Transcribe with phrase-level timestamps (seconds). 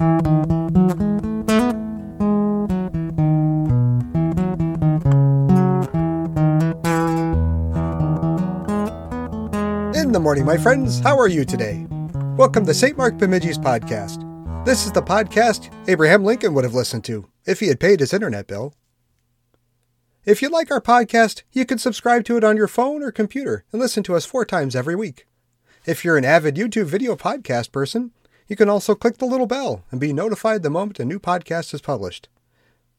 [0.00, 0.06] In
[10.12, 11.84] the morning, my friends, how are you today?
[12.36, 12.96] Welcome to St.
[12.96, 14.24] Mark Bemidji's podcast.
[14.64, 18.14] This is the podcast Abraham Lincoln would have listened to if he had paid his
[18.14, 18.74] internet bill.
[20.24, 23.64] If you like our podcast, you can subscribe to it on your phone or computer
[23.72, 25.26] and listen to us four times every week.
[25.86, 28.12] If you're an avid YouTube video podcast person,
[28.48, 31.74] you can also click the little bell and be notified the moment a new podcast
[31.74, 32.28] is published.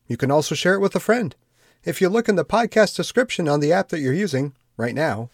[0.07, 1.35] You can also share it with a friend.
[1.83, 5.29] If you look in the podcast description on the app that you're using right now,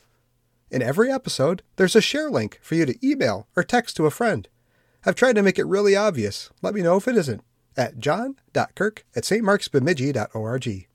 [0.72, 4.12] in every episode, there's a share link for you to email or text to a
[4.12, 4.48] friend.
[5.06, 6.50] I've tried to make it really obvious.
[6.62, 7.44] Let me know if it isn't
[7.78, 10.88] at john.kirk at stmarksbemidji.org.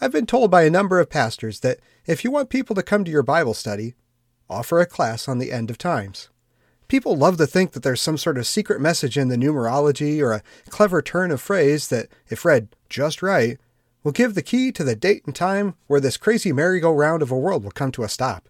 [0.00, 3.04] I've been told by a number of pastors that if you want people to come
[3.04, 3.94] to your Bible study,
[4.50, 6.28] offer a class on the end of times.
[6.88, 10.32] People love to think that there's some sort of secret message in the numerology or
[10.32, 13.58] a clever turn of phrase that, if read just right,
[14.02, 17.38] will give the key to the date and time where this crazy merry-go-round of a
[17.38, 18.48] world will come to a stop.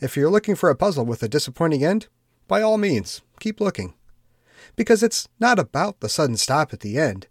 [0.00, 2.06] If you're looking for a puzzle with a disappointing end,
[2.46, 3.94] by all means, keep looking.
[4.76, 7.26] Because it's not about the sudden stop at the end.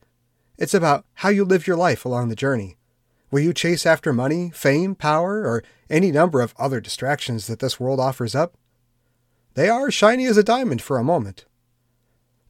[0.57, 2.77] It's about how you live your life along the journey.
[3.31, 7.79] Will you chase after money, fame, power, or any number of other distractions that this
[7.79, 8.55] world offers up?
[9.55, 11.45] They are shiny as a diamond for a moment.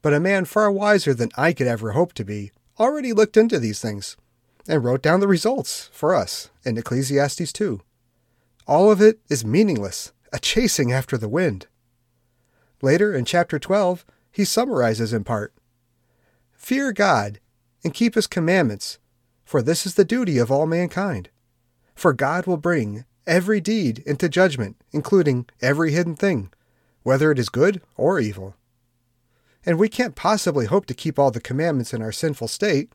[0.00, 3.58] But a man far wiser than I could ever hope to be already looked into
[3.58, 4.16] these things
[4.68, 7.80] and wrote down the results for us in Ecclesiastes 2.
[8.66, 11.66] All of it is meaningless, a chasing after the wind.
[12.80, 15.52] Later in chapter 12, he summarizes in part
[16.52, 17.40] Fear God
[17.84, 18.98] and keep his commandments,
[19.44, 21.28] for this is the duty of all mankind.
[21.94, 26.50] For God will bring every deed into judgment, including every hidden thing,
[27.04, 28.56] whether it is good or evil.
[29.64, 32.92] And we can't possibly hope to keep all the commandments in our sinful state,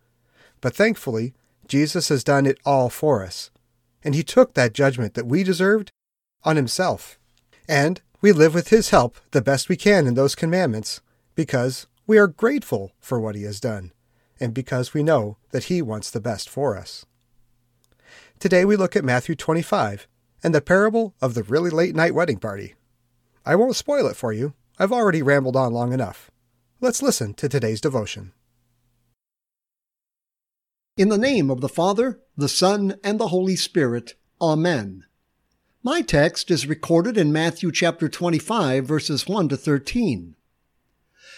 [0.60, 1.34] but thankfully,
[1.68, 3.52] Jesus has done it all for us,
[4.04, 5.92] and he took that judgment that we deserved
[6.44, 7.18] on himself.
[7.68, 11.02] And we live with his help the best we can in those commandments
[11.36, 13.94] because we are grateful for what he has done,
[14.40, 17.06] and because we know that he wants the best for us.
[18.40, 20.08] Today we look at Matthew 25
[20.44, 22.76] and the parable of the really late night wedding party.
[23.50, 26.30] I won't spoil it for you, I've already rambled on long enough.
[26.82, 28.32] Let's listen to today's devotion.
[30.96, 34.14] In the name of the Father, the Son, and the Holy Spirit.
[34.40, 35.06] Amen.
[35.82, 40.36] My text is recorded in Matthew chapter 25, verses 1 to 13.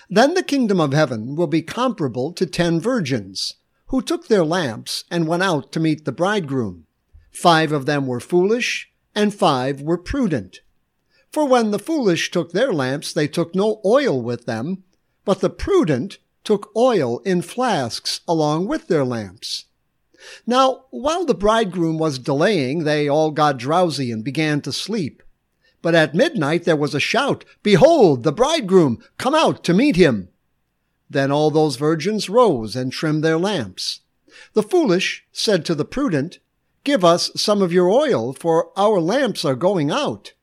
[0.10, 3.54] Then the kingdom of heaven will be comparable to ten virgins,
[3.86, 6.88] who took their lamps and went out to meet the bridegroom.
[7.32, 10.60] Five of them were foolish, and five were prudent.
[11.32, 14.84] For when the foolish took their lamps, they took no oil with them,
[15.24, 19.66] but the prudent took oil in flasks along with their lamps.
[20.46, 25.24] Now, while the bridegroom was delaying, they all got drowsy and began to sleep.
[25.82, 29.02] But at midnight there was a shout, Behold, the bridegroom!
[29.18, 30.30] Come out to meet him!
[31.10, 34.02] Then all those virgins rose and trimmed their lamps.
[34.54, 36.40] The foolish said to the prudent,
[36.84, 40.34] Give us some of your oil, for our lamps are going out.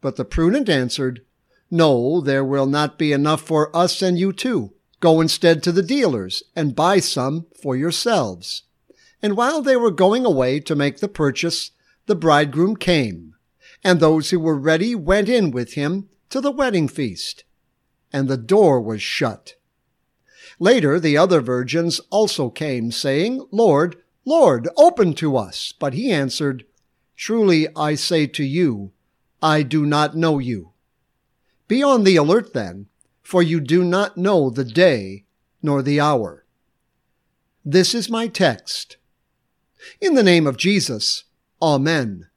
[0.00, 1.22] But the prudent answered,
[1.70, 4.72] No, there will not be enough for us and you too.
[5.00, 8.64] Go instead to the dealers and buy some for yourselves.
[9.22, 11.72] And while they were going away to make the purchase,
[12.06, 13.34] the bridegroom came,
[13.84, 17.44] and those who were ready went in with him to the wedding feast.
[18.12, 19.54] And the door was shut.
[20.58, 25.72] Later the other virgins also came, saying, Lord, Lord, open to us.
[25.78, 26.64] But he answered,
[27.16, 28.92] Truly I say to you,
[29.42, 30.72] I do not know you.
[31.68, 32.86] Be on the alert then,
[33.22, 35.24] for you do not know the day
[35.62, 36.44] nor the hour.
[37.64, 38.96] This is my text.
[40.00, 41.24] In the name of Jesus,
[41.62, 42.28] Amen.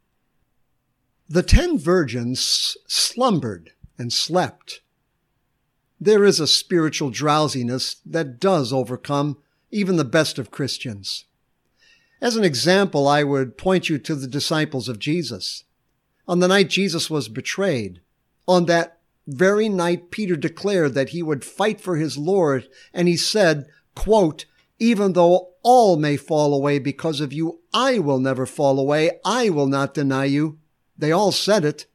[1.30, 4.82] The ten virgins slumbered and slept.
[6.00, 9.38] There is a spiritual drowsiness that does overcome
[9.72, 11.26] even the best of Christians.
[12.22, 15.64] As an example, I would point you to the disciples of Jesus.
[16.28, 18.02] On the night Jesus was betrayed,
[18.48, 23.18] on that very night Peter declared that he would fight for his Lord, and he
[23.18, 23.66] said,
[23.96, 24.46] quote,
[24.80, 29.12] even though all may fall away because of you, I will never fall away.
[29.24, 30.60] I will not deny you.
[30.98, 31.86] They all said it.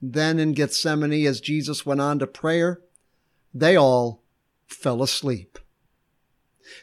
[0.00, 2.80] Then in Gethsemane, as Jesus went on to prayer,
[3.52, 4.22] they all
[4.66, 5.58] fell asleep.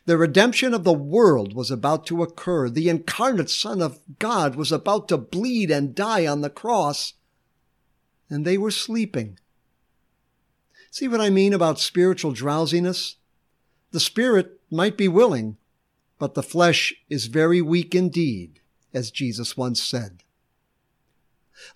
[0.05, 2.69] The redemption of the world was about to occur.
[2.69, 7.13] The incarnate Son of God was about to bleed and die on the cross
[8.29, 9.39] and they were sleeping.
[10.91, 13.15] See what I mean about spiritual drowsiness?
[13.91, 15.57] The spirit might be willing,
[16.19, 18.59] but the flesh is very weak indeed,
[18.93, 20.23] as Jesus once said.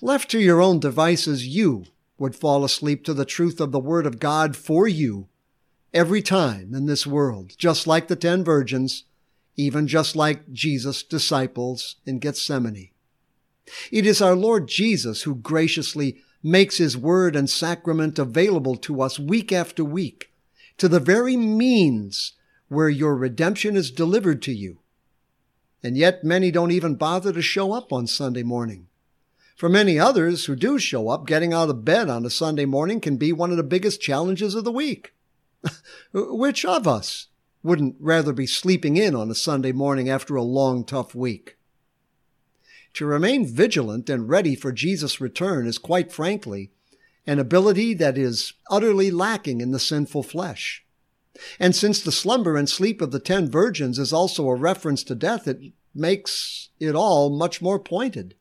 [0.01, 1.85] Left to your own devices, you
[2.17, 5.27] would fall asleep to the truth of the Word of God for you
[5.93, 9.03] every time in this world, just like the ten virgins,
[9.55, 12.89] even just like Jesus' disciples in Gethsemane.
[13.91, 19.19] It is our Lord Jesus who graciously makes His Word and sacrament available to us
[19.19, 20.31] week after week,
[20.77, 22.33] to the very means
[22.67, 24.79] where your redemption is delivered to you.
[25.83, 28.87] And yet many don't even bother to show up on Sunday morning.
[29.55, 32.99] For many others who do show up, getting out of bed on a Sunday morning
[32.99, 35.13] can be one of the biggest challenges of the week.
[36.13, 37.27] Uh, which of us
[37.63, 41.57] wouldn't rather be sleeping in on a Sunday morning after a long, tough week?
[42.95, 46.71] To remain vigilant and ready for Jesus' return is quite frankly
[47.25, 50.83] an ability that is utterly lacking in the sinful flesh.
[51.59, 55.15] And since the slumber and sleep of the ten virgins is also a reference to
[55.15, 55.59] death, it
[55.95, 58.35] makes it all much more pointed.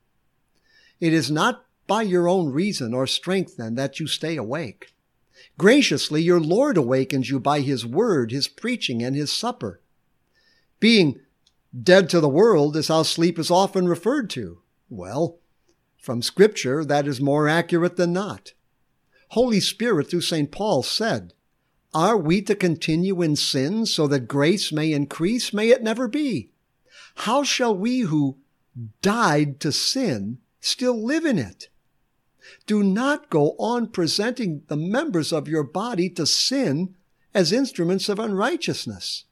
[0.98, 4.92] It is not by your own reason or strength then that you stay awake.
[5.58, 9.80] Graciously, your Lord awakens you by His word, His preaching, and His supper.
[10.78, 11.20] Being
[11.82, 14.62] dead to the world is how sleep is often referred to.
[14.88, 15.38] Well,
[15.98, 18.52] from Scripture, that is more accurate than not.
[19.30, 20.50] Holy Spirit, through St.
[20.50, 21.34] Paul, said,
[21.94, 25.52] Are we to continue in sin so that grace may increase?
[25.52, 26.50] May it never be.
[27.16, 28.38] How shall we who
[29.02, 31.68] died to sin still live in it.
[32.66, 36.94] Do not go on presenting the members of your body to sin
[37.34, 39.24] as instruments of unrighteousness.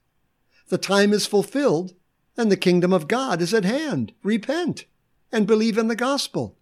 [0.68, 1.94] The time is fulfilled
[2.36, 4.12] and the kingdom of God is at hand.
[4.22, 4.84] Repent
[5.32, 6.56] and believe in the gospel.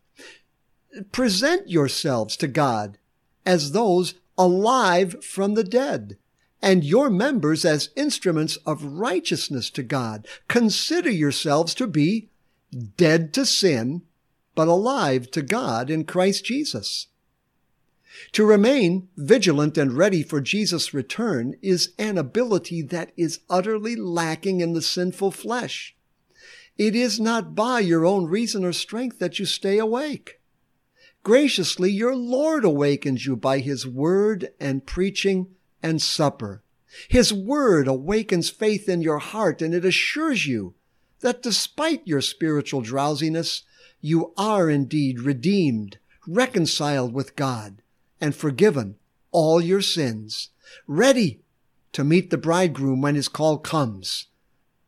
[1.12, 2.98] Present yourselves to God
[3.44, 6.16] as those alive from the dead
[6.62, 10.26] and your members as instruments of righteousness to God.
[10.48, 12.28] Consider yourselves to be
[12.96, 14.02] dead to sin
[14.56, 17.06] but alive to God in Christ Jesus.
[18.32, 24.60] To remain vigilant and ready for Jesus' return is an ability that is utterly lacking
[24.60, 25.94] in the sinful flesh.
[26.78, 30.40] It is not by your own reason or strength that you stay awake.
[31.22, 35.48] Graciously, your Lord awakens you by His word and preaching
[35.82, 36.62] and supper.
[37.08, 40.74] His word awakens faith in your heart and it assures you
[41.20, 43.62] that despite your spiritual drowsiness,
[44.06, 45.98] you are indeed redeemed,
[46.28, 47.82] reconciled with God,
[48.20, 48.94] and forgiven
[49.32, 50.50] all your sins,
[50.86, 51.40] ready
[51.90, 54.28] to meet the bridegroom when his call comes.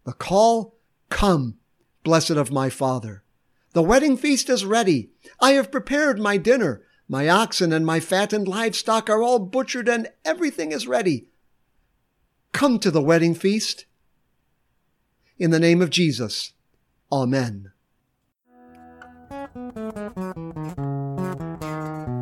[0.05, 0.77] The call,
[1.11, 1.57] come,
[2.05, 3.25] blessed of my Father.
[3.73, 5.11] The wedding feast is ready.
[5.41, 6.83] I have prepared my dinner.
[7.09, 11.27] My oxen and my fattened livestock are all butchered and everything is ready.
[12.53, 13.85] Come to the wedding feast.
[15.41, 16.53] In the name of Jesus,
[17.11, 17.73] Amen.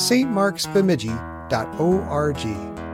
[0.00, 2.89] www.stmarksbemidji.org.